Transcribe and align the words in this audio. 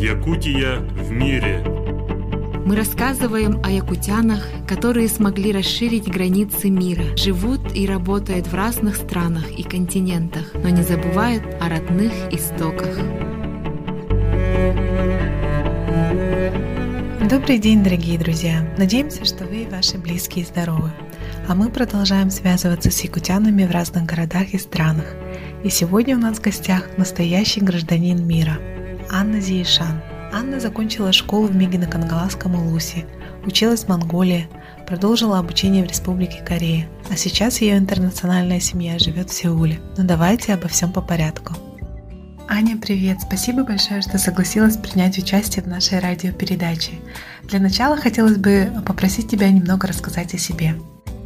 Якутия 0.00 0.78
в 0.78 1.10
мире. 1.10 1.64
Мы 2.64 2.76
рассказываем 2.76 3.60
о 3.64 3.68
якутянах, 3.68 4.46
которые 4.64 5.08
смогли 5.08 5.50
расширить 5.50 6.06
границы 6.06 6.70
мира, 6.70 7.16
живут 7.16 7.74
и 7.74 7.84
работают 7.84 8.46
в 8.46 8.54
разных 8.54 8.94
странах 8.94 9.50
и 9.50 9.64
континентах, 9.64 10.52
но 10.54 10.68
не 10.68 10.84
забывают 10.84 11.42
о 11.60 11.68
родных 11.68 12.12
истоках. 12.30 12.96
Добрый 17.28 17.58
день, 17.58 17.82
дорогие 17.82 18.20
друзья! 18.20 18.72
Надеемся, 18.78 19.24
что 19.24 19.46
вы 19.46 19.64
и 19.64 19.66
ваши 19.66 19.98
близкие 19.98 20.44
здоровы. 20.44 20.92
А 21.48 21.56
мы 21.56 21.70
продолжаем 21.70 22.30
связываться 22.30 22.92
с 22.92 23.00
якутянами 23.00 23.64
в 23.64 23.72
разных 23.72 24.04
городах 24.04 24.54
и 24.54 24.58
странах. 24.58 25.16
И 25.64 25.70
сегодня 25.70 26.16
у 26.16 26.20
нас 26.20 26.38
в 26.38 26.42
гостях 26.42 26.88
настоящий 26.96 27.60
гражданин 27.60 28.24
мира– 28.24 28.58
Анна 29.10 29.40
Зиишан. 29.40 30.00
Анна 30.32 30.60
закончила 30.60 31.12
школу 31.12 31.46
в 31.46 31.56
Мегино-Кангаласском 31.56 32.54
Улусе, 32.54 33.06
училась 33.46 33.84
в 33.84 33.88
Монголии, 33.88 34.48
продолжила 34.86 35.38
обучение 35.38 35.84
в 35.84 35.88
Республике 35.88 36.42
Корея, 36.44 36.88
а 37.10 37.16
сейчас 37.16 37.62
ее 37.62 37.78
интернациональная 37.78 38.60
семья 38.60 38.98
живет 38.98 39.30
в 39.30 39.32
Сеуле. 39.32 39.80
Но 39.96 40.02
ну, 40.02 40.08
давайте 40.08 40.52
обо 40.52 40.68
всем 40.68 40.92
по 40.92 41.00
порядку. 41.00 41.54
Аня, 42.50 42.78
привет! 42.78 43.18
Спасибо 43.22 43.64
большое, 43.64 44.02
что 44.02 44.18
согласилась 44.18 44.76
принять 44.76 45.18
участие 45.18 45.62
в 45.62 45.68
нашей 45.68 45.98
радиопередаче. 45.98 46.92
Для 47.44 47.60
начала 47.60 47.96
хотелось 47.96 48.36
бы 48.36 48.70
попросить 48.86 49.30
тебя 49.30 49.50
немного 49.50 49.86
рассказать 49.86 50.34
о 50.34 50.38
себе. 50.38 50.74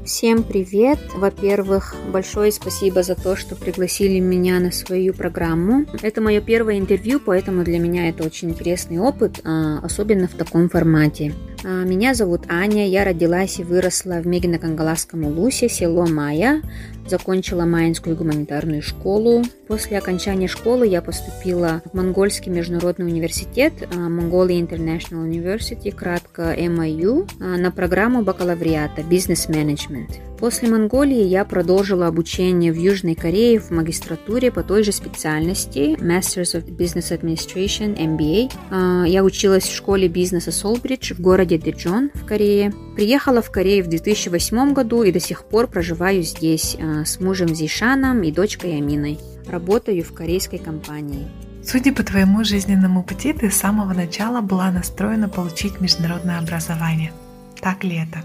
Всем 0.05 0.42
привет! 0.42 0.98
Во-первых, 1.15 1.95
большое 2.12 2.51
спасибо 2.51 3.05
за 3.05 3.15
то, 3.15 3.37
что 3.37 3.55
пригласили 3.55 4.19
меня 4.19 4.59
на 4.59 4.73
свою 4.73 5.15
программу. 5.15 5.86
Это 6.03 6.20
мое 6.20 6.41
первое 6.41 6.78
интервью, 6.81 7.20
поэтому 7.25 7.62
для 7.62 7.78
меня 7.78 8.09
это 8.09 8.25
очень 8.25 8.50
интересный 8.50 8.98
опыт, 8.98 9.41
а, 9.44 9.78
особенно 9.78 10.27
в 10.27 10.33
таком 10.33 10.69
формате. 10.69 11.33
А, 11.65 11.85
меня 11.85 12.15
зовут 12.15 12.43
Аня, 12.49 12.89
я 12.89 13.05
родилась 13.05 13.59
и 13.59 13.65
выросла 13.65 14.21
в 14.21 14.27
Мегино-Кангаласском 14.27 15.25
Улусе, 15.27 15.69
село 15.69 16.07
Майя. 16.07 16.63
Закончила 17.07 17.65
Майинскую 17.65 18.17
гуманитарную 18.17 18.81
школу. 18.81 19.43
После 19.67 19.99
окончания 19.99 20.47
школы 20.47 20.87
я 20.87 21.03
поступила 21.03 21.83
в 21.85 21.95
Монгольский 21.95 22.51
международный 22.53 23.07
университет, 23.07 23.73
а, 23.83 24.09
Mongolia 24.09 24.61
International 24.61 25.29
University, 25.29 25.93
кратко 25.93 26.55
MIU, 26.57 27.29
а, 27.41 27.59
на 27.59 27.71
программу 27.71 28.23
бакалавриата 28.23 29.03
Business 29.03 29.49
Management. 29.49 30.21
После 30.39 30.69
Монголии 30.69 31.23
я 31.23 31.45
продолжила 31.45 32.09
обучение 32.09 32.73
в 32.73 32.77
Южной 32.77 33.15
Корее 33.15 33.61
в 33.61 33.71
магистратуре 33.71 34.51
по 34.51 34.65
той 34.65 34.83
же 34.83 34.91
специальности 34.91 35.97
Masters 36.01 36.57
of 36.57 36.65
Business 36.67 37.17
Administration 37.17 37.97
MBA. 37.97 39.07
Я 39.07 39.23
училась 39.23 39.63
в 39.65 39.73
школе 39.73 40.09
бизнеса 40.09 40.51
Солбридж 40.51 41.15
в 41.15 41.21
городе 41.21 41.52
Дэджон 41.58 42.11
в 42.14 42.25
Корее. 42.25 42.72
Приехала 42.95 43.42
в 43.42 43.50
Корею 43.50 43.84
в 43.84 43.89
2008 43.89 44.72
году 44.72 45.03
и 45.03 45.12
до 45.12 45.20
сих 45.20 45.45
пор 45.45 45.67
проживаю 45.67 46.22
здесь 46.22 46.77
а, 46.81 47.05
с 47.05 47.20
мужем 47.20 47.55
Зишаном 47.55 48.22
и 48.22 48.33
дочкой 48.33 48.77
Аминой. 48.77 49.19
Работаю 49.47 50.05
в 50.05 50.12
корейской 50.12 50.59
компании. 50.59 51.28
Судя 51.64 51.92
по 51.92 52.03
твоему 52.03 52.44
жизненному 52.44 53.05
пути, 53.05 53.33
ты 53.33 53.50
с 53.50 53.56
самого 53.56 53.92
начала 53.92 54.41
была 54.41 54.70
настроена 54.70 55.28
получить 55.28 55.81
международное 55.81 56.39
образование. 56.39 57.12
Так 57.61 57.84
ли 57.84 57.97
это? 57.97 58.25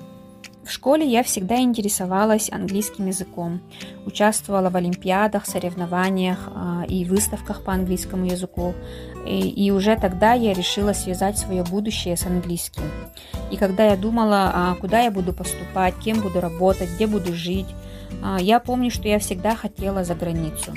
В 0.68 0.72
школе 0.72 1.08
я 1.08 1.24
всегда 1.24 1.62
интересовалась 1.62 2.52
английским 2.52 3.06
языком, 3.06 3.62
участвовала 4.06 4.70
в 4.70 4.76
олимпиадах, 4.76 5.46
соревнованиях 5.46 6.50
а, 6.54 6.84
и 6.90 7.06
выставках 7.06 7.64
по 7.64 7.72
английскому 7.72 8.26
языку. 8.26 8.76
И, 9.28 9.50
и 9.50 9.72
уже 9.72 9.96
тогда 9.98 10.34
я 10.34 10.54
решила 10.54 10.94
связать 10.94 11.38
свое 11.38 11.64
будущее 11.64 12.16
с 12.16 12.26
английским. 12.26 12.84
И 13.52 13.58
когда 13.58 13.86
я 13.86 13.98
думала, 13.98 14.52
а, 14.54 14.76
куда 14.76 15.02
я 15.02 15.12
буду 15.12 15.34
поступать, 15.34 15.96
кем 16.04 16.22
буду 16.22 16.42
работать, 16.42 16.90
где 16.96 17.08
буду 17.08 17.34
жить, 17.34 17.68
а, 18.24 18.40
я 18.40 18.60
помню, 18.60 18.92
что 18.92 19.08
я 19.08 19.20
всегда 19.20 19.56
хотела 19.56 20.04
за 20.04 20.16
границу. 20.16 20.74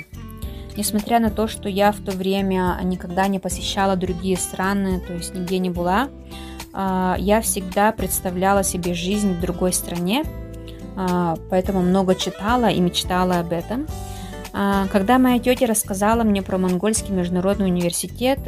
Несмотря 0.77 1.19
на 1.19 1.29
то, 1.29 1.47
что 1.47 1.67
я 1.67 1.91
в 1.91 1.99
то 1.99 2.11
время 2.11 2.79
никогда 2.83 3.27
не 3.27 3.39
посещала 3.39 3.95
другие 3.95 4.37
страны, 4.37 5.01
то 5.05 5.13
есть 5.13 5.33
нигде 5.33 5.57
не 5.57 5.69
была, 5.69 6.09
а, 6.73 7.15
я 7.19 7.41
всегда 7.41 7.91
представляла 7.91 8.63
себе 8.63 8.93
жизнь 8.93 9.33
в 9.33 9.41
другой 9.41 9.73
стране, 9.73 10.23
поэтому 11.49 11.81
много 11.81 12.15
читала 12.15 12.69
и 12.69 12.81
мечтала 12.81 13.39
об 13.39 13.53
этом. 13.53 13.87
А, 14.53 14.87
когда 14.87 15.19
моя 15.19 15.39
тетя 15.39 15.65
рассказала 15.65 16.23
мне 16.23 16.41
про 16.41 16.57
Монгольский 16.57 17.13
международный 17.13 17.67
университет, 17.67 18.39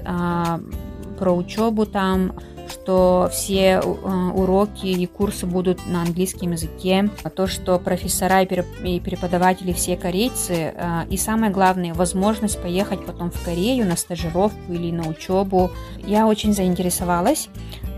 про 1.20 1.32
учебу 1.32 1.86
там, 1.86 2.34
что 2.68 3.30
все 3.32 3.80
уроки 3.80 4.88
и 4.88 5.06
курсы 5.06 5.46
будут 5.46 5.86
на 5.86 6.02
английском 6.02 6.52
языке, 6.52 7.10
то, 7.36 7.48
что 7.48 7.78
профессора 7.80 8.42
и 8.42 9.00
преподаватели 9.00 9.72
все 9.74 9.96
корейцы, 9.96 10.74
и 11.10 11.18
самое 11.18 11.52
главное, 11.52 11.94
возможность 11.94 12.62
поехать 12.62 13.06
потом 13.06 13.32
в 13.32 13.44
Корею 13.44 13.86
на 13.86 13.96
стажировку 13.96 14.74
или 14.74 14.92
на 14.92 15.08
учебу. 15.08 15.72
Я 16.06 16.28
очень 16.28 16.54
заинтересовалась. 16.54 17.50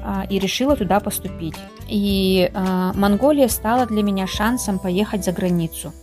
А, 0.08 0.24
и 0.30 0.38
решила 0.38 0.76
туда 0.76 1.00
поступить. 1.00 1.56
И 1.88 2.52
а, 2.54 2.94
Монголия 2.94 3.48
стала 3.48 3.88
для 3.88 4.04
меня 4.04 4.28
шансом 4.28 4.78
поехать 4.78 5.26
за 5.26 5.32
границу 5.32 5.94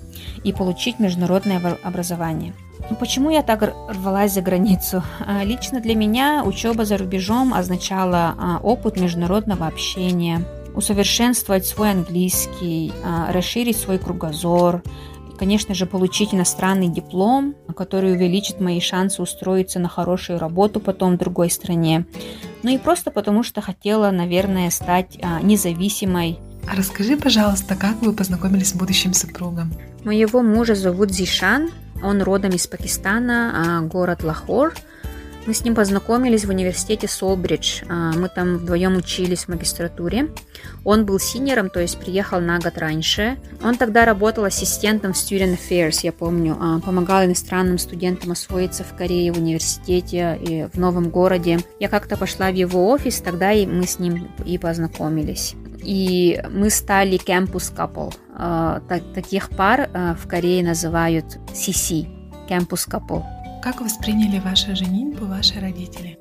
и 0.44 0.52
получить 0.52 0.98
международное 0.98 1.78
образование. 1.82 2.52
Ну, 2.90 2.96
почему 2.96 3.30
я 3.30 3.42
так 3.42 3.74
рвалась 3.88 4.32
за 4.32 4.42
границу? 4.42 5.02
А, 5.26 5.44
лично 5.44 5.80
для 5.80 5.94
меня 5.94 6.42
учеба 6.44 6.84
за 6.84 6.98
рубежом 6.98 7.54
означала 7.54 8.60
опыт 8.62 9.00
международного 9.00 9.66
общения, 9.66 10.44
усовершенствовать 10.74 11.66
свой 11.66 11.90
английский, 11.92 12.92
расширить 13.28 13.76
свой 13.76 13.98
кругозор, 13.98 14.82
конечно 15.42 15.74
же, 15.74 15.86
получить 15.86 16.32
иностранный 16.32 16.86
диплом, 16.86 17.56
который 17.76 18.12
увеличит 18.12 18.60
мои 18.60 18.78
шансы 18.78 19.20
устроиться 19.20 19.80
на 19.80 19.88
хорошую 19.88 20.38
работу 20.38 20.78
потом 20.78 21.14
в 21.14 21.18
другой 21.18 21.50
стране. 21.50 22.06
Ну 22.62 22.70
и 22.70 22.78
просто 22.78 23.10
потому, 23.10 23.42
что 23.42 23.60
хотела, 23.60 24.12
наверное, 24.12 24.70
стать 24.70 25.18
а, 25.20 25.42
независимой. 25.42 26.38
А 26.66 26.76
расскажи, 26.76 27.16
пожалуйста, 27.16 27.76
как 27.76 28.00
вы 28.02 28.12
познакомились 28.12 28.70
с 28.70 28.74
будущим 28.74 29.14
супругом? 29.14 29.72
Моего 30.04 30.42
мужа 30.42 30.74
зовут 30.74 31.10
Зишан, 31.10 31.70
он 32.02 32.22
родом 32.22 32.52
из 32.52 32.66
Пакистана, 32.66 33.52
а, 33.54 33.80
город 33.82 34.22
Лахор– 34.22 34.74
мы 35.44 35.54
с 35.54 35.64
ним 35.64 35.74
познакомились 35.74 36.44
в 36.44 36.50
университете 36.50 37.08
Солбридж. 37.08 37.82
А, 37.88 38.12
мы 38.12 38.28
там 38.28 38.58
вдвоем 38.58 38.96
учились 38.96 39.44
в 39.44 39.48
магистратуре. 39.48 40.28
Он 40.84 41.04
был 41.04 41.18
синером, 41.18 41.68
то 41.68 41.80
есть 41.80 41.98
приехал 41.98 42.40
на 42.40 42.60
год 42.60 42.78
раньше. 42.78 43.36
Он 43.60 43.76
тогда 43.76 44.04
работал 44.04 44.44
ассистентом 44.44 45.12
в 45.12 45.16
Student 45.16 45.58
Affairs, 45.58 46.00
я 46.04 46.12
помню. 46.12 46.56
Помогал 46.84 47.24
иностранным 47.24 47.78
студентам 47.78 48.30
освоиться 48.30 48.84
в 48.84 48.96
Корее, 48.96 49.32
в 49.32 49.38
университете 49.38 50.38
и 50.40 50.68
в 50.72 50.78
новом 50.78 51.10
городе. 51.10 51.58
Я 51.80 51.88
как-то 51.88 52.16
пошла 52.16 52.50
в 52.52 52.54
его 52.54 52.90
офис, 52.90 53.20
тогда 53.20 53.50
и 53.50 53.66
мы 53.66 53.86
с 53.86 53.98
ним 53.98 54.28
и 54.44 54.58
познакомились. 54.58 55.56
И 55.82 56.42
мы 56.50 56.70
стали 56.70 57.18
campus 57.18 57.74
couple. 57.74 58.14
А, 58.34 58.80
таких 59.14 59.50
пар 59.50 59.90
в 59.92 60.26
Корее 60.28 60.64
называют 60.64 61.38
CC, 61.52 62.06
campus 62.48 62.88
couple. 62.88 63.22
Как 63.62 63.80
восприняли 63.80 64.38
вашу 64.38 64.74
женитьбу 64.74 65.26
ваши 65.26 65.60
родители? 65.60 66.18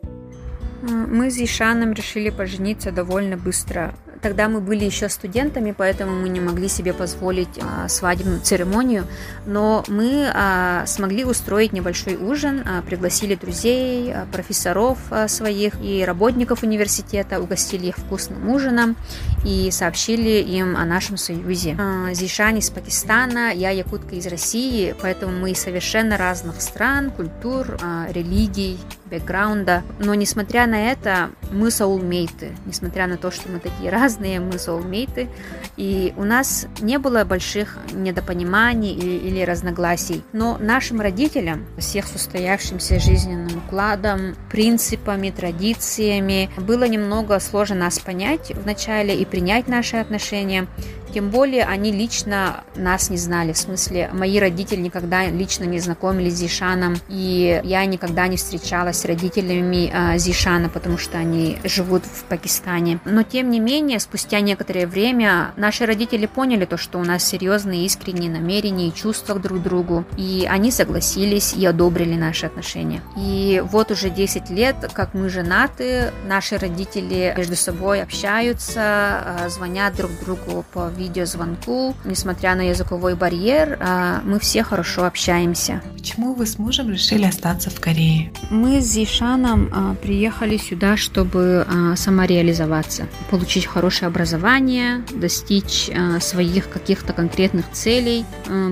Мы 0.81 1.29
с 1.29 1.37
Ишаном 1.37 1.93
решили 1.93 2.29
пожениться 2.29 2.91
довольно 2.91 3.37
быстро. 3.37 3.93
Тогда 4.21 4.47
мы 4.47 4.59
были 4.59 4.85
еще 4.85 5.09
студентами, 5.09 5.73
поэтому 5.75 6.15
мы 6.15 6.29
не 6.29 6.39
могли 6.39 6.67
себе 6.67 6.93
позволить 6.93 7.59
а, 7.59 7.87
свадебную 7.87 8.39
церемонию, 8.41 9.07
но 9.47 9.83
мы 9.87 10.29
а, 10.31 10.85
смогли 10.85 11.25
устроить 11.25 11.73
небольшой 11.73 12.17
ужин, 12.17 12.63
а, 12.65 12.83
пригласили 12.83 13.33
друзей, 13.33 14.13
профессоров 14.31 14.99
своих 15.27 15.73
и 15.81 16.03
работников 16.05 16.63
университета, 16.63 17.39
угостили 17.39 17.87
их 17.87 17.97
вкусным 17.97 18.49
ужином 18.49 18.95
и 19.43 19.71
сообщили 19.71 20.41
им 20.41 20.77
о 20.77 20.85
нашем 20.85 21.17
союзе. 21.17 21.77
Зишань 22.13 22.59
из 22.59 22.69
Пакистана, 22.69 23.51
я 23.53 23.71
якутка 23.71 24.15
из 24.15 24.27
России, 24.27 24.95
поэтому 25.01 25.33
мы 25.33 25.55
совершенно 25.55 26.17
разных 26.17 26.61
стран, 26.61 27.11
культур, 27.11 27.65
религий, 28.09 28.77
бэкграунда. 29.11 29.83
Но 29.99 30.15
несмотря 30.15 30.65
на 30.65 30.91
это, 30.91 31.29
мы 31.51 31.69
соулмейты. 31.69 32.55
Несмотря 32.65 33.07
на 33.07 33.17
то, 33.17 33.29
что 33.29 33.49
мы 33.51 33.59
такие 33.59 33.89
разные, 33.91 34.39
мы 34.39 34.57
соулмейты. 34.57 35.29
И 35.77 36.13
у 36.17 36.23
нас 36.23 36.67
не 36.79 36.97
было 36.97 37.23
больших 37.23 37.77
недопониманий 37.91 38.93
или, 38.93 39.27
или 39.27 39.43
разногласий. 39.43 40.23
Но 40.33 40.57
нашим 40.57 41.01
родителям, 41.01 41.65
всех 41.77 42.07
с 42.07 42.15
устоявшимся 42.15 42.99
жизненным 42.99 43.57
укладом, 43.57 44.35
принципами, 44.49 45.29
традициями. 45.29 46.49
Было 46.57 46.85
немного 46.85 47.39
сложно 47.39 47.75
нас 47.75 47.99
понять 47.99 48.51
вначале 48.55 49.15
и 49.15 49.25
принять 49.25 49.67
наши 49.67 49.97
отношения. 49.97 50.67
Тем 51.13 51.29
более 51.29 51.65
они 51.65 51.91
лично 51.91 52.63
нас 52.75 53.09
не 53.09 53.17
знали. 53.17 53.53
В 53.53 53.57
смысле, 53.57 54.09
мои 54.13 54.39
родители 54.39 54.79
никогда 54.79 55.27
лично 55.27 55.65
не 55.65 55.79
знакомились 55.79 56.33
с 56.33 56.37
Зишаном, 56.37 56.95
и 57.09 57.61
я 57.63 57.85
никогда 57.85 58.27
не 58.27 58.37
встречалась 58.37 58.99
с 58.99 59.05
родителями 59.05 59.91
э, 59.93 60.17
Зишана, 60.17 60.69
потому 60.69 60.97
что 60.97 61.17
они 61.17 61.57
живут 61.63 62.03
в 62.05 62.23
Пакистане. 62.25 62.99
Но 63.05 63.23
тем 63.23 63.49
не 63.49 63.59
менее, 63.59 63.99
спустя 63.99 64.39
некоторое 64.39 64.87
время 64.87 65.51
наши 65.57 65.85
родители 65.85 66.25
поняли 66.25 66.65
то, 66.65 66.77
что 66.77 66.99
у 66.99 67.03
нас 67.03 67.23
серьезные 67.25 67.85
искренние 67.85 68.29
намерения 68.29 68.87
и 68.87 68.93
чувства 68.93 69.39
друг 69.39 69.59
к 69.59 69.63
другу, 69.63 70.05
и 70.17 70.47
они 70.49 70.71
согласились 70.71 71.53
и 71.53 71.65
одобрили 71.65 72.15
наши 72.15 72.45
отношения. 72.45 73.01
И 73.17 73.61
вот 73.65 73.91
уже 73.91 74.09
10 74.09 74.49
лет, 74.49 74.75
как 74.93 75.13
мы 75.13 75.29
женаты, 75.29 76.11
наши 76.25 76.57
родители 76.57 77.33
между 77.37 77.55
собой 77.55 78.01
общаются, 78.01 79.37
э, 79.41 79.49
звонят 79.49 79.95
друг 79.95 80.11
другу 80.23 80.65
по 80.73 80.87
видеозвонку. 81.01 81.95
Несмотря 82.05 82.55
на 82.55 82.69
языковой 82.69 83.15
барьер, 83.15 83.77
а, 83.79 84.21
мы 84.23 84.39
все 84.39 84.63
хорошо 84.63 85.05
общаемся. 85.05 85.81
Почему 85.93 86.33
вы 86.33 86.45
с 86.45 86.57
мужем 86.57 86.89
решили 86.89 87.25
остаться 87.25 87.69
в 87.69 87.79
Корее? 87.79 88.31
Мы 88.49 88.81
с 88.81 88.85
Зишаном 88.85 89.69
а, 89.71 89.95
приехали 89.95 90.57
сюда, 90.57 90.97
чтобы 90.97 91.65
а, 91.67 91.95
самореализоваться, 91.95 93.07
получить 93.29 93.65
хорошее 93.65 94.07
образование, 94.07 95.03
достичь 95.13 95.89
своих 96.19 96.69
каких-то 96.69 97.13
конкретных 97.13 97.71
целей, 97.71 98.25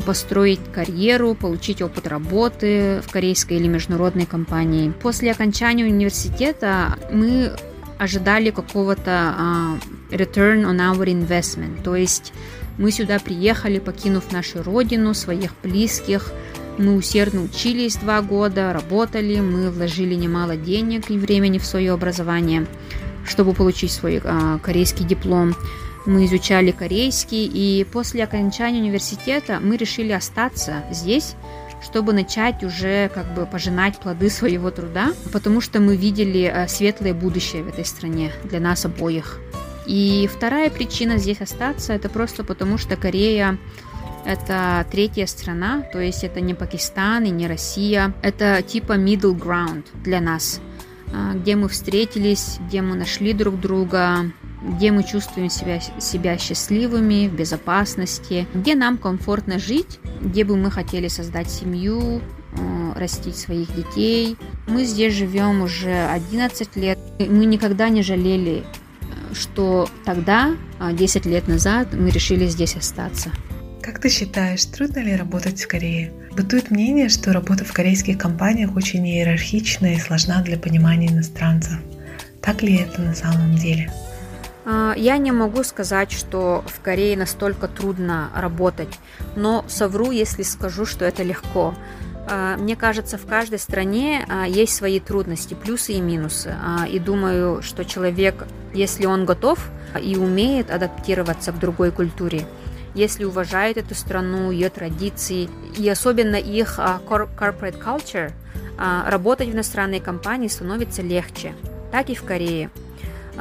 построить 0.05 0.59
карьеру, 0.73 1.35
получить 1.35 1.81
опыт 1.81 2.07
работы 2.07 3.01
в 3.05 3.11
корейской 3.11 3.57
или 3.57 3.67
международной 3.67 4.25
компании. 4.25 4.91
После 5.01 5.31
окончания 5.31 5.85
университета 5.85 6.97
мы 7.11 7.53
ожидали 7.99 8.49
какого-то 8.49 9.79
return 10.09 10.63
on 10.63 10.79
our 10.79 11.05
investment. 11.05 11.83
То 11.83 11.95
есть 11.95 12.33
мы 12.77 12.91
сюда 12.91 13.19
приехали, 13.19 13.77
покинув 13.79 14.31
нашу 14.31 14.63
родину, 14.63 15.13
своих 15.13 15.51
близких. 15.61 16.31
Мы 16.77 16.95
усердно 16.95 17.43
учились 17.43 17.97
два 17.97 18.21
года, 18.21 18.71
работали, 18.71 19.41
мы 19.41 19.69
вложили 19.69 20.15
немало 20.15 20.55
денег 20.55 21.11
и 21.11 21.17
времени 21.17 21.57
в 21.57 21.65
свое 21.65 21.91
образование, 21.91 22.65
чтобы 23.27 23.53
получить 23.53 23.91
свой 23.91 24.21
а, 24.23 24.59
корейский 24.59 25.05
диплом. 25.05 25.55
Мы 26.05 26.25
изучали 26.25 26.71
корейский, 26.71 27.45
и 27.45 27.83
после 27.83 28.23
окончания 28.23 28.79
университета 28.79 29.59
мы 29.61 29.75
решили 29.75 30.13
остаться 30.13 30.85
здесь, 30.89 31.35
чтобы 31.81 32.13
начать 32.13 32.63
уже 32.63 33.09
как 33.13 33.33
бы 33.33 33.45
пожинать 33.45 33.97
плоды 33.97 34.29
своего 34.29 34.71
труда, 34.71 35.13
потому 35.31 35.61
что 35.61 35.79
мы 35.79 35.95
видели 35.95 36.45
а, 36.45 36.67
светлое 36.67 37.13
будущее 37.13 37.63
в 37.63 37.67
этой 37.69 37.85
стране 37.85 38.31
для 38.43 38.59
нас 38.59 38.85
обоих. 38.85 39.39
И 39.85 40.29
вторая 40.31 40.69
причина 40.69 41.17
здесь 41.17 41.41
остаться, 41.41 41.93
это 41.93 42.09
просто 42.09 42.43
потому, 42.43 42.77
что 42.77 42.95
Корея 42.95 43.57
это 44.25 44.85
третья 44.91 45.25
страна, 45.25 45.81
то 45.81 45.99
есть 45.99 46.23
это 46.23 46.41
не 46.41 46.53
Пакистан 46.53 47.23
и 47.23 47.29
не 47.29 47.47
Россия, 47.47 48.13
это 48.21 48.61
типа 48.61 48.93
middle 48.93 49.35
ground 49.35 49.85
для 50.03 50.21
нас, 50.21 50.59
а, 51.13 51.33
где 51.33 51.55
мы 51.55 51.69
встретились, 51.69 52.59
где 52.67 52.81
мы 52.81 52.95
нашли 52.95 53.33
друг 53.33 53.59
друга, 53.59 54.31
где 54.61 54.91
мы 54.91 55.03
чувствуем 55.03 55.49
себя, 55.49 55.79
себя 55.99 56.37
счастливыми, 56.37 57.27
в 57.27 57.33
безопасности, 57.33 58.47
где 58.53 58.75
нам 58.75 58.97
комфортно 58.97 59.59
жить, 59.59 59.99
где 60.21 60.43
бы 60.43 60.57
мы 60.57 60.71
хотели 60.71 61.07
создать 61.07 61.49
семью, 61.49 62.21
а, 62.57 62.93
растить 62.99 63.37
своих 63.37 63.73
детей. 63.75 64.37
Мы 64.67 64.83
здесь 64.83 65.13
живем 65.13 65.61
уже 65.61 66.07
11 66.07 66.75
лет. 66.75 66.99
Мы 67.19 67.45
никогда 67.45 67.89
не 67.89 68.03
жалели 68.03 68.63
что 69.33 69.89
тогда, 70.05 70.55
10 70.79 71.25
а, 71.25 71.29
лет 71.29 71.47
назад, 71.47 71.93
мы 71.93 72.09
решили 72.09 72.47
здесь 72.47 72.75
остаться. 72.75 73.31
Как 73.81 73.99
ты 73.99 74.09
считаешь, 74.09 74.65
трудно 74.65 74.99
ли 74.99 75.15
работать 75.15 75.61
в 75.61 75.67
Корее? 75.67 76.11
Бытует 76.35 76.69
мнение, 76.71 77.09
что 77.09 77.33
работа 77.33 77.65
в 77.65 77.73
корейских 77.73 78.17
компаниях 78.17 78.75
очень 78.75 79.07
иерархична 79.07 79.93
и 79.93 79.99
сложна 79.99 80.41
для 80.41 80.57
понимания 80.57 81.07
иностранцев. 81.07 81.79
Так 82.41 82.61
ли 82.61 82.77
это 82.77 83.01
на 83.01 83.15
самом 83.15 83.55
деле? 83.55 83.91
А, 84.65 84.93
я 84.95 85.17
не 85.17 85.31
могу 85.31 85.63
сказать, 85.63 86.11
что 86.11 86.63
в 86.67 86.81
Корее 86.81 87.17
настолько 87.17 87.67
трудно 87.67 88.29
работать, 88.35 88.99
но 89.35 89.65
совру, 89.67 90.11
если 90.11 90.43
скажу, 90.43 90.85
что 90.85 91.05
это 91.05 91.23
легко. 91.23 91.73
А, 92.29 92.57
мне 92.57 92.75
кажется, 92.75 93.17
в 93.17 93.25
каждой 93.25 93.59
стране 93.59 94.25
а, 94.27 94.47
есть 94.47 94.75
свои 94.75 94.99
трудности, 94.99 95.53
плюсы 95.53 95.93
и 95.93 96.01
минусы. 96.01 96.55
И 96.89 96.99
думаю, 96.99 97.61
что 97.61 97.85
человек, 97.85 98.45
если 98.73 99.05
он 99.05 99.25
готов 99.25 99.59
и 99.99 100.17
умеет 100.17 100.69
адаптироваться 100.69 101.51
к 101.51 101.59
другой 101.59 101.91
культуре, 101.91 102.45
если 102.95 103.23
уважает 103.23 103.77
эту 103.77 103.95
страну, 103.95 104.51
ее 104.51 104.69
традиции 104.69 105.47
и 105.77 105.87
особенно 105.87 106.35
их 106.35 106.79
corporate 106.79 107.79
culture, 107.79 108.31
работать 108.77 109.47
в 109.47 109.53
иностранной 109.53 109.99
компании 109.99 110.47
становится 110.47 111.03
легче. 111.03 111.53
Так 111.91 112.09
и 112.09 112.15
в 112.15 112.23
Корее. 112.23 112.71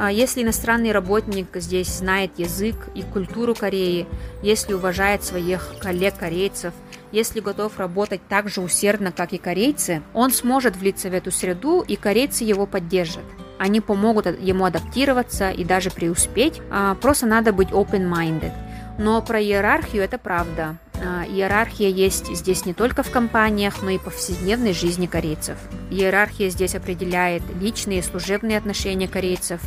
Если 0.07 0.43
иностранный 0.43 0.91
работник 0.91 1.47
здесь 1.55 1.89
знает 1.89 2.31
язык 2.37 2.75
и 2.95 3.01
культуру 3.01 3.55
Кореи, 3.55 4.07
если 4.41 4.73
уважает 4.73 5.23
своих 5.23 5.73
коллег-корейцев– 5.81 6.73
если 7.11 7.39
готов 7.39 7.79
работать 7.79 8.21
так 8.29 8.49
же 8.49 8.61
усердно, 8.61 9.11
как 9.11 9.33
и 9.33 9.39
корейцы, 9.39 10.03
он 10.13 10.31
сможет 10.31 10.75
влиться 10.75 11.09
в 11.09 11.13
эту 11.13 11.31
среду, 11.31 11.81
и 11.81 11.95
корейцы 11.95 12.43
его 12.43 12.67
поддержат. 12.67 13.23
Они 13.57 13.81
помогут 13.81 14.27
ему 14.39 14.65
адаптироваться 14.65 15.49
и 15.49 15.63
даже 15.65 15.89
преуспеть, 15.89 16.61
а, 16.69 16.95
просто 16.95 17.25
надо 17.25 17.51
быть 17.51 17.69
open-minded. 17.69 18.51
Но 18.99 19.21
про 19.21 19.41
иерархию 19.41 20.03
это 20.03 20.17
правда. 20.17 20.77
А, 21.01 21.25
иерархия 21.25 21.89
есть 21.89 22.33
здесь 22.35 22.65
не 22.65 22.73
только 22.73 23.03
в 23.03 23.11
компаниях, 23.11 23.81
но 23.81 23.89
и 23.89 23.97
повседневной 23.97 24.73
жизни 24.73 25.05
корейцев. 25.07 25.57
Иерархия 25.89 26.49
здесь 26.49 26.75
определяет 26.75 27.43
личные 27.59 27.99
и 27.99 28.03
служебные 28.03 28.57
отношения 28.57 29.07
корейцев, 29.07 29.61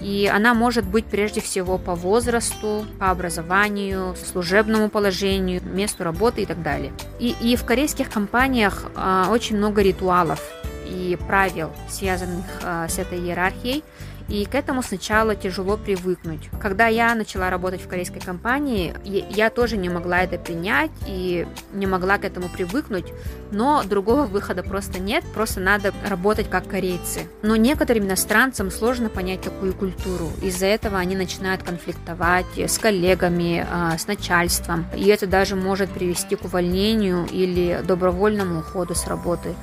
и 0.00 0.30
она 0.32 0.54
может 0.54 0.84
быть 0.86 1.06
прежде 1.06 1.40
всего 1.40 1.76
по 1.78 1.94
возрасту, 1.94 2.86
по 2.98 3.10
образованию, 3.10 4.14
служебному 4.30 4.88
положению, 4.88 5.60
месту 5.64 6.04
работы 6.04 6.42
и 6.42 6.46
так 6.46 6.62
далее. 6.62 6.92
И, 7.18 7.34
и 7.40 7.56
в 7.56 7.64
корейских 7.64 8.10
компаниях 8.10 8.84
э, 8.94 9.24
очень 9.28 9.56
много 9.56 9.82
ритуалов 9.82 10.40
и 10.86 11.18
правил, 11.26 11.72
связанных 11.88 12.46
э, 12.62 12.86
с 12.88 12.98
этой 12.98 13.18
иерархией. 13.18 13.82
И 14.28 14.44
к 14.44 14.54
этому 14.54 14.82
сначала 14.82 15.34
тяжело 15.34 15.76
привыкнуть. 15.76 16.50
Когда 16.60 16.86
я 16.86 17.14
начала 17.14 17.48
работать 17.48 17.82
в 17.82 17.88
корейской 17.88 18.20
компании, 18.20 18.94
я 19.04 19.50
тоже 19.50 19.76
не 19.76 19.88
могла 19.88 20.20
это 20.20 20.38
принять 20.38 20.90
и 21.06 21.46
не 21.72 21.86
могла 21.86 22.18
к 22.18 22.24
этому 22.24 22.48
привыкнуть, 22.48 23.06
но 23.50 23.82
другого 23.84 24.24
выхода 24.24 24.62
просто 24.62 25.00
нет, 25.00 25.24
просто 25.34 25.60
надо 25.60 25.92
работать 26.06 26.50
как 26.50 26.68
корейцы. 26.68 27.28
Но 27.42 27.56
некоторым 27.56 28.04
иностранцам 28.04 28.70
сложно 28.70 29.08
понять 29.08 29.40
такую 29.40 29.72
культуру. 29.72 30.30
Из-за 30.42 30.66
этого 30.66 30.98
они 30.98 31.16
начинают 31.16 31.62
конфликтовать 31.62 32.46
с 32.56 32.78
коллегами, 32.78 33.66
а, 33.70 33.96
с 33.96 34.06
начальством, 34.06 34.86
и 34.94 35.06
это 35.06 35.26
даже 35.26 35.56
может 35.56 35.90
привести 35.90 36.36
к 36.36 36.44
увольнению 36.44 37.26
или 37.30 37.80
добровольному 37.82 38.60
уходу 38.60 38.94
с 38.94 39.06
работы 39.06 39.54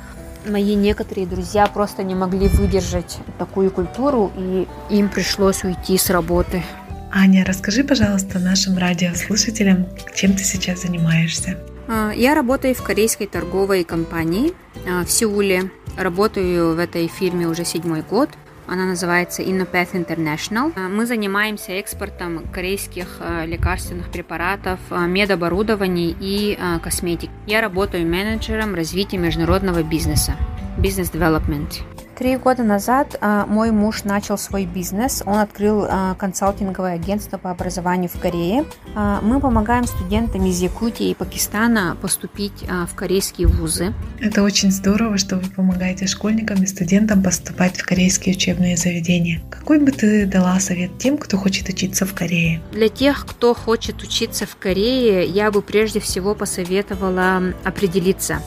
мои 0.47 0.75
некоторые 0.75 1.27
друзья 1.27 1.67
просто 1.67 2.03
не 2.03 2.15
могли 2.15 2.47
выдержать 2.47 3.17
такую 3.37 3.71
культуру, 3.71 4.31
и 4.37 4.67
им 4.89 5.09
пришлось 5.09 5.63
уйти 5.63 5.97
с 5.97 6.09
работы. 6.09 6.63
Аня, 7.11 7.45
расскажи, 7.45 7.83
пожалуйста, 7.83 8.39
нашим 8.39 8.77
радиослушателям, 8.77 9.87
чем 10.13 10.33
ты 10.33 10.43
сейчас 10.43 10.81
занимаешься. 10.81 11.57
А, 11.87 12.11
я 12.11 12.35
работаю 12.35 12.75
в 12.75 12.81
корейской 12.81 13.27
торговой 13.27 13.83
компании 13.83 14.53
а, 14.87 15.05
в 15.05 15.11
Сеуле. 15.11 15.71
Работаю 15.97 16.75
в 16.75 16.79
этой 16.79 17.07
фирме 17.07 17.47
уже 17.47 17.63
седьмой 17.63 18.01
год– 18.01 18.29
она 18.67 18.85
называется 18.85 19.41
Innopath 19.41 19.93
International. 19.93 20.71
А, 20.75 20.87
мы 20.89 21.05
занимаемся 21.05 21.73
экспортом 21.73 22.45
корейских 22.51 23.17
а, 23.19 23.45
лекарственных 23.45 24.11
препаратов, 24.11 24.79
а, 24.89 25.05
медоборудований 25.05 26.15
и 26.19 26.57
косметик. 26.83 27.29
Я 27.47 27.61
работаю 27.61 28.07
менеджером 28.07 28.75
развития 28.75 29.17
международного 29.17 29.83
бизнеса, 29.83 30.35
бизнес-девелопмент. 30.77 31.83
Три 32.17 32.37
года 32.37 32.63
назад 32.63 33.17
а, 33.19 33.45
мой 33.45 33.71
муж 33.71 34.05
начал 34.05 34.37
свой 34.37 34.65
бизнес. 34.65 35.21
Он 35.25 35.39
открыл 35.39 35.85
а, 35.85 36.15
консалтинговое 36.15 36.93
агентство 36.93 37.37
по 37.37 37.51
образованию 37.51 38.09
в 38.09 38.17
Корее. 38.17 38.63
А, 38.95 39.19
мы 39.21 39.41
помогаем 39.41 39.85
студентам 39.85 40.45
из 40.45 40.61
Якутии 40.61 41.09
и 41.09 41.13
Пакистана 41.13 41.97
поступить 42.01 42.63
в 42.63 42.95
корейские 42.95 43.47
вузы. 43.47 43.93
Это 44.21 44.43
очень 44.43 44.71
здорово, 44.71 45.17
что 45.17 45.35
вы 45.35 45.49
помогаете 45.49 46.07
школьникам 46.07 46.63
и 46.63 46.67
студентам 46.67 47.21
поступать 47.21 47.77
в 47.77 47.85
корейские 47.85 48.33
учебные 48.33 48.77
заведения. 48.77 49.41
Какой 49.49 49.79
бы 49.79 49.91
ты 49.91 50.25
дала 50.25 50.57
совет 50.61 50.97
тем, 50.97 51.17
кто 51.17 51.37
хочет 51.37 51.67
учиться 51.67 52.05
в 52.05 52.13
Корее? 52.13 52.61
Для 52.71 52.87
тех, 52.87 53.25
кто 53.25 53.53
хочет 53.53 54.01
учиться 54.01 54.45
в 54.45 54.55
Корее, 54.55 55.25
я 55.25 55.51
бы 55.51 55.61
прежде 55.61 55.99
всего 55.99 56.33
посоветовала 56.33 57.53
определиться, 57.65 58.41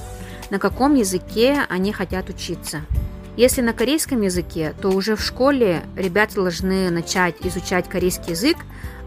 на 0.49 0.59
каком 0.59 0.95
языке 0.95 1.59
они 1.69 1.93
хотят 1.93 2.31
учиться. 2.31 2.81
Если 3.39 3.61
на 3.61 3.73
корейском 3.73 4.23
языке, 4.23 4.75
то 4.83 4.89
уже 4.89 5.15
в 5.15 5.23
школе 5.23 5.85
ребята 5.95 6.35
должны 6.35 6.91
начать 6.91 7.37
изучать 7.45 7.89
корейский 7.89 8.33
язык, 8.33 8.57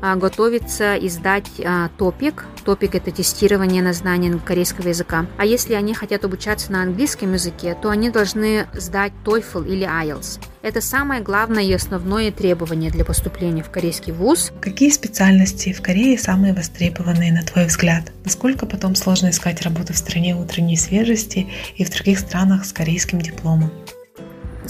а, 0.01 0.15
готовиться 0.15 0.95
издать 0.95 1.51
а, 1.65 1.89
топик. 1.97 2.45
Топик– 2.63 2.95
это 2.95 3.11
тестирование 3.11 3.83
на 3.83 3.91
знание 3.91 4.39
корейского 4.39 4.88
языка. 4.88 5.25
А 5.38 5.45
если 5.45 5.73
они 5.73 5.93
хотят 5.93 6.23
обучаться 6.23 6.71
на 6.71 6.81
английском 6.83 7.33
языке, 7.33 7.75
то 7.81 7.89
они 7.89 8.09
должны 8.09 8.67
сдать 8.73 9.11
TOEFL 9.25 9.67
или 9.67 9.85
IELTS. 9.85 10.39
Это 10.61 10.79
самое 10.79 11.21
главное 11.21 11.63
и 11.63 11.73
основное 11.73 12.31
требование 12.31 12.89
для 12.89 13.03
поступления 13.03 13.63
в 13.63 13.69
корейский 13.69 14.13
вуз. 14.13 14.53
Какие 14.61 14.91
специальности 14.91 15.73
в 15.73 15.81
Корее 15.81 16.17
самые 16.17 16.53
востребованные, 16.53 17.33
на 17.33 17.43
твой 17.43 17.65
взгляд? 17.65 18.13
Насколько 18.23 18.65
потом 18.65 18.95
сложно 18.95 19.31
искать 19.31 19.61
работу 19.61 19.91
в 19.91 19.97
стране 19.97 20.38
утренней 20.38 20.77
свежести 20.77 21.50
и 21.75 21.83
в 21.83 21.89
других 21.89 22.17
странах 22.19 22.63
с 22.63 22.71
корейским 22.71 23.19
дипломом? 23.19 23.69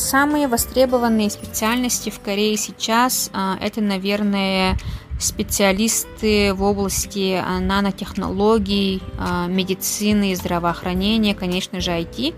Самые 0.02 0.48
востребованные 0.48 1.30
специальности 1.30 2.10
в 2.10 2.20
Корее 2.20 2.58
сейчас 2.58 3.30
а, 3.34 3.56
это, 3.62 3.82
наверное, 3.82 4.76
специалисты 5.20 6.56
в 6.56 6.64
области 6.64 7.40
а, 7.40 7.60
нанотехнологий, 7.60 9.04
а, 9.20 9.46
медицины 9.46 10.36
здравоохранения, 10.36 11.36
конечно 11.36 11.80
же, 11.82 11.92
IT. 11.92 12.34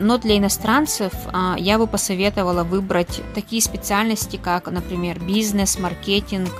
Но 0.00 0.18
для 0.18 0.36
иностранцев 0.36 1.12
я 1.56 1.78
бы 1.78 1.86
посоветовала 1.86 2.64
выбрать 2.64 3.22
такие 3.36 3.62
специальности, 3.62 4.36
как, 4.36 4.68
например, 4.68 5.20
бизнес, 5.20 5.78
маркетинг, 5.78 6.50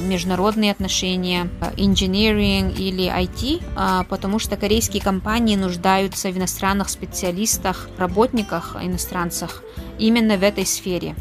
международные 0.00 0.72
отношения, 0.72 1.50
engineering 1.76 2.74
или 2.74 3.12
IT, 3.14 4.06
потому 4.08 4.38
что 4.38 4.56
корейские 4.56 5.02
компании 5.02 5.56
нуждаются 5.56 6.30
в 6.30 6.38
иностранных 6.38 6.88
специалистах, 6.88 7.90
работниках, 7.98 8.78
иностранцах 8.80 9.62
именно 9.98 10.36
в 10.36 10.42
этой 10.42 10.66
сфере 10.66 11.14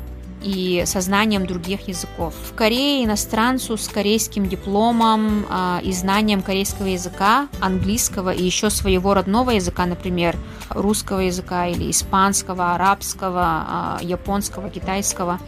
и 0.43 0.83
со 0.85 1.01
знанием 1.01 1.45
других 1.45 1.87
языков. 1.87 2.33
В 2.51 2.53
Корее 2.53 3.05
иностранцу 3.05 3.77
с 3.77 3.87
корейским 3.87 4.47
дипломом 4.47 5.45
э, 5.49 5.79
и 5.83 5.93
знанием 5.93 6.41
корейского 6.41 6.87
языка, 6.87 7.47
английского 7.61 8.33
и 8.33 8.43
еще 8.43 8.69
своего 8.69 9.13
родного 9.13 9.51
языка, 9.51 9.85
например, 9.85 10.37
русского 10.69 11.21
языка 11.21 11.67
или 11.67 11.89
испанского, 11.89 12.73
арабского, 12.73 13.99
э, 14.01 14.05
японского, 14.05 14.69
китайского, 14.69 15.39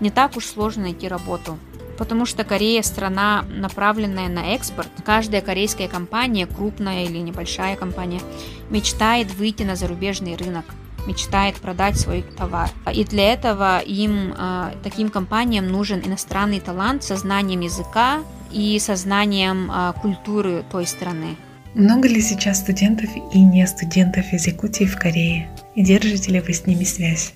не 0.00 0.10
так 0.10 0.36
уж 0.36 0.46
сложно 0.46 0.84
найти 0.84 1.08
работу 1.08 1.58
потому 1.96 2.26
что 2.26 2.42
Корея 2.42 2.82
страна, 2.82 3.44
направленная 3.48 4.28
на 4.28 4.54
экспорт. 4.56 4.88
Каждая 5.04 5.40
корейская 5.40 5.86
компания, 5.86 6.44
крупная 6.44 7.04
или 7.04 7.18
небольшая 7.18 7.76
компания, 7.76 8.20
мечтает 8.68 9.32
выйти 9.32 9.62
на 9.62 9.76
зарубежный 9.76 10.34
рынок 10.34 10.64
мечтает 11.06 11.56
продать 11.56 11.98
свой 11.98 12.22
товар. 12.36 12.70
И 12.92 13.04
для 13.04 13.32
этого 13.32 13.80
им, 13.80 14.34
а, 14.36 14.72
таким 14.82 15.10
компаниям, 15.10 15.68
нужен 15.68 16.00
иностранный 16.04 16.60
талант 16.60 17.04
со 17.04 17.16
знанием 17.16 17.60
языка 17.60 18.20
и 18.50 18.78
со 18.78 18.96
знанием 18.96 19.70
а, 19.70 19.92
культуры 19.92 20.64
той 20.70 20.86
страны. 20.86 21.36
Много 21.74 22.08
ли 22.08 22.20
сейчас 22.20 22.60
студентов 22.60 23.10
и 23.32 23.40
не 23.40 23.66
студентов 23.66 24.32
из 24.32 24.46
Якутии 24.46 24.84
в 24.84 24.96
Корее? 24.96 25.48
И 25.74 25.82
держите 25.82 26.30
ли 26.32 26.40
вы 26.40 26.52
с 26.52 26.66
ними 26.66 26.84
связь? 26.84 27.34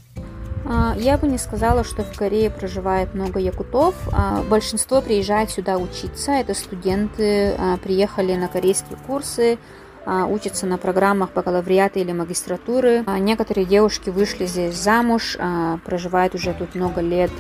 А, 0.64 0.94
я 0.98 1.18
бы 1.18 1.26
не 1.26 1.38
сказала, 1.38 1.82
что 1.82 2.04
в 2.04 2.16
Корее 2.16 2.50
проживает 2.50 3.14
много 3.14 3.40
якутов. 3.40 3.94
Большинство 4.48 5.02
приезжает 5.02 5.50
сюда 5.50 5.78
учиться. 5.78 6.32
Это 6.32 6.54
студенты, 6.54 7.56
приехали 7.82 8.36
на 8.36 8.48
корейские 8.48 8.96
курсы, 9.06 9.58
учатся 10.06 10.66
на 10.66 10.78
программах 10.78 11.30
бакалавриата 11.34 11.98
или 11.98 12.12
магистратуры. 12.12 13.04
А, 13.06 13.18
некоторые 13.18 13.64
девушки 13.64 14.10
вышли 14.10 14.46
здесь 14.46 14.76
замуж, 14.76 15.36
а, 15.38 15.78
проживают 15.84 16.34
уже 16.34 16.54
тут 16.54 16.74
много 16.74 17.00
лет 17.00 17.30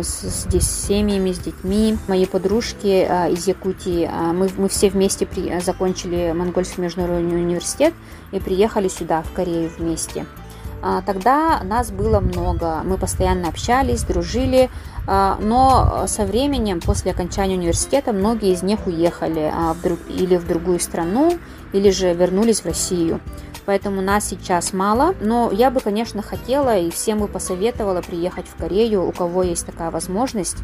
здесь 0.00 0.64
с 0.64 0.86
семьями, 0.86 1.32
с 1.32 1.38
детьми. 1.38 1.96
Мои 2.08 2.26
подружки 2.26 3.06
из 3.32 3.46
Якутии, 3.46 4.10
мы, 4.32 4.48
мы 4.56 4.68
все 4.68 4.88
вместе 4.88 5.26
при, 5.26 5.60
закончили 5.60 6.32
Монгольский 6.32 6.82
международный 6.82 7.36
университет 7.36 7.94
и 8.32 8.40
приехали 8.40 8.88
сюда, 8.88 9.22
в 9.22 9.32
Корею 9.32 9.70
вместе. 9.78 10.26
Тогда 11.06 11.60
нас 11.64 11.90
было 11.90 12.20
много, 12.20 12.82
мы 12.84 12.98
постоянно 12.98 13.48
общались, 13.48 14.02
дружили, 14.02 14.68
но 15.06 16.04
со 16.06 16.26
временем, 16.26 16.80
после 16.80 17.12
окончания 17.12 17.56
университета, 17.56 18.12
многие 18.12 18.52
из 18.52 18.62
них 18.62 18.86
уехали 18.86 19.52
или 20.08 20.36
в 20.36 20.46
другую 20.46 20.80
страну, 20.80 21.38
или 21.72 21.90
же 21.90 22.12
вернулись 22.12 22.60
в 22.60 22.66
Россию. 22.66 23.20
Поэтому 23.66 24.02
нас 24.02 24.28
сейчас 24.28 24.74
мало, 24.74 25.14
но 25.22 25.50
я 25.50 25.70
бы, 25.70 25.80
конечно, 25.80 26.20
хотела 26.20 26.76
и 26.76 26.90
всем 26.90 27.20
бы 27.20 27.28
посоветовала 27.28 28.02
приехать 28.02 28.46
в 28.46 28.56
Корею, 28.56 29.08
у 29.08 29.12
кого 29.12 29.42
есть 29.42 29.64
такая 29.64 29.90
возможность. 29.90 30.58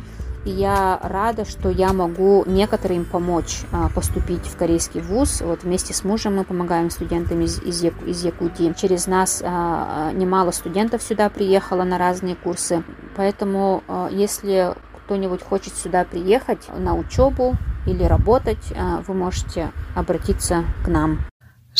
Я 0.44 0.98
рада, 1.02 1.44
что 1.44 1.68
я 1.70 1.92
могу 1.92 2.44
некоторым 2.46 3.04
помочь 3.04 3.62
а, 3.72 3.88
поступить 3.90 4.46
в 4.46 4.56
корейский 4.56 5.00
вуз. 5.00 5.42
Вот 5.42 5.64
вместе 5.64 5.92
с 5.92 6.02
мужем 6.02 6.36
мы 6.36 6.44
помогаем 6.44 6.90
студентам 6.90 7.42
из, 7.42 7.62
из, 7.62 7.84
из 7.84 8.24
Якутии. 8.24 8.74
Через 8.76 9.06
нас 9.06 9.42
а, 9.44 10.12
немало 10.12 10.50
студентов 10.50 11.02
сюда 11.02 11.28
приехало 11.28 11.84
на 11.84 11.98
разные 11.98 12.36
курсы. 12.36 12.82
Поэтому, 13.16 13.82
а, 13.86 14.08
если 14.10 14.74
кто-нибудь 15.04 15.42
хочет 15.42 15.74
сюда 15.74 16.04
приехать 16.04 16.68
на 16.74 16.94
учебу, 16.96 17.56
или 17.86 18.04
работать, 18.04 18.72
а, 18.76 19.02
вы 19.06 19.14
можете 19.14 19.70
обратиться 19.94 20.64
к 20.84 20.88
нам. 20.88 21.29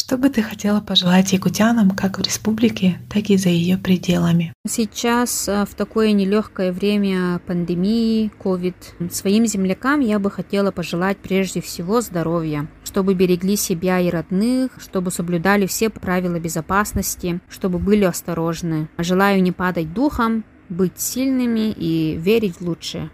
Что 0.01 0.17
бы 0.17 0.31
ты 0.31 0.41
хотела 0.41 0.81
пожелать 0.81 1.35
якутянам 1.35 1.91
как 1.91 2.19
в 2.19 2.23
республике, 2.23 2.99
так 3.11 3.29
и 3.29 3.37
за 3.37 3.51
ее 3.51 3.77
пределами? 3.77 4.55
Сейчас 4.67 5.47
а, 5.47 5.67
в 5.67 5.75
такое 5.75 6.13
нелегкое 6.13 6.73
время 6.73 7.39
пандемии, 7.47 8.33
COVID, 8.43 9.11
своим 9.13 9.45
землякам 9.45 10.01
я 10.01 10.19
бы 10.19 10.31
хотела 10.31 10.71
пожелать 10.71 11.19
прежде 11.19 11.61
всего 11.61 12.01
здоровья, 12.01 12.67
чтобы 12.83 13.13
берегли 13.13 13.57
себя 13.57 14.01
и 14.01 14.09
родных, 14.09 14.71
чтобы 14.79 15.11
соблюдали 15.11 15.67
все 15.67 15.91
правила 15.91 16.41
безопасности, 16.41 17.41
чтобы 17.51 17.79
были 17.79 18.05
осторожны. 18.05 18.89
Желаю 18.97 19.43
не 19.43 19.53
падать 19.53 19.93
духом, 19.93 20.45
быть 20.71 20.99
сильными 20.99 21.73
и 21.73 22.17
верить 22.17 22.57
в 22.57 22.63
лучшее. 22.63 23.11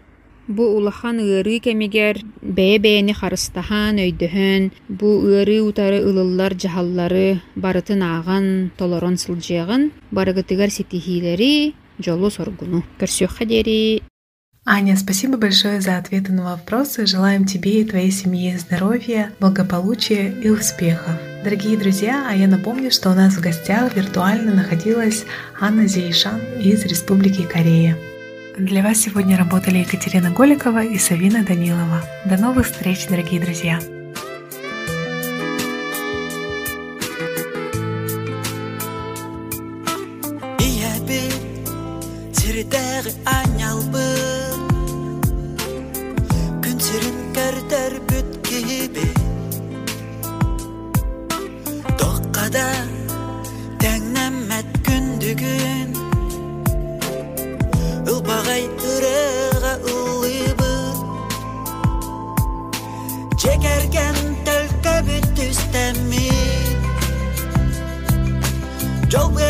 Бу 0.47 0.63
улахан 0.77 1.19
ыры 1.19 1.59
кемигер 1.59 2.21
бәе-бәйәне 2.39 3.11
харыстахан 3.11 3.99
өйдөһөн, 3.99 4.69
бу 4.87 5.09
ыры 5.27 5.59
утары 5.59 5.99
ылыллар 5.99 6.55
жаһаллары 6.55 7.41
барытын 7.59 7.99
ағын, 8.07 8.47
толорон 8.79 9.19
сылжығын, 9.19 9.91
барыгытыгар 10.15 10.71
сетихилери, 10.71 11.75
жолу 11.99 12.31
соргуну. 12.31 12.85
Көрсөк 12.95 13.39
хадери. 13.39 14.03
Аня, 14.65 14.95
спасибо 14.95 15.37
большое 15.37 15.81
за 15.81 15.97
ответы 15.97 16.31
на 16.31 16.43
вопросы. 16.43 17.05
Желаем 17.05 17.45
тебе 17.45 17.81
и 17.81 17.85
твоей 17.85 18.11
семье 18.11 18.57
здоровья, 18.57 19.31
благополучия 19.39 20.31
и 20.31 20.49
успехов. 20.49 21.15
Дорогие 21.43 21.77
друзья, 21.77 22.25
а 22.29 22.33
я 22.33 22.47
напомню, 22.47 22.91
что 22.91 23.11
у 23.11 23.13
нас 23.13 23.35
в 23.35 23.41
гостях 23.41 23.95
виртуально 23.95 24.53
находилась 24.53 25.25
Анна 25.59 25.87
Зейшан 25.87 26.39
из 26.59 26.85
Республики 26.85 27.43
Корея. 27.43 27.97
Для 28.57 28.81
вас 28.81 28.97
сегодня 28.97 29.37
работали 29.37 29.77
Екатерина 29.77 30.31
Голикова 30.31 30.83
и 30.83 30.97
Савина 30.97 31.43
Данилова. 31.43 32.01
До 32.25 32.37
новых 32.37 32.65
встреч, 32.65 33.05
дорогие 33.07 33.39
друзья! 33.39 33.79
Joe. 69.09 69.46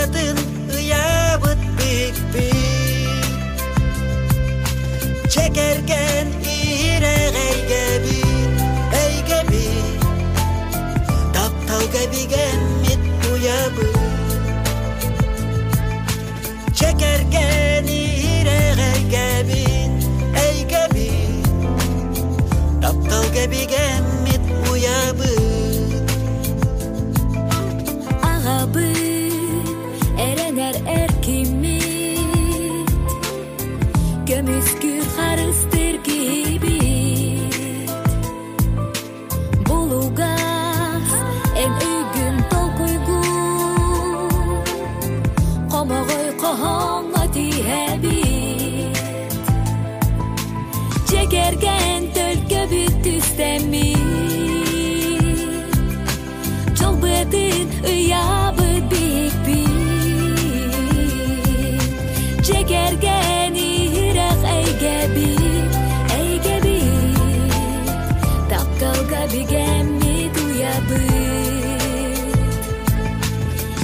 mis 34.47 34.79
gerade 34.79 35.76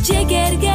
llegué 0.03 0.72